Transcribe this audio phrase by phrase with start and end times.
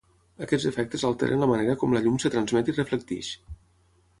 [0.45, 3.31] Aquests efectes alteren la manera com la llum es transmet i reflecteix.